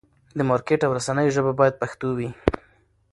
د 0.37 0.39
مارکېټ 0.49 0.79
او 0.83 0.91
رسنیو 0.97 1.33
ژبه 1.35 1.51
باید 1.59 1.79
پښتو 1.81 2.07
وي. 2.17 2.29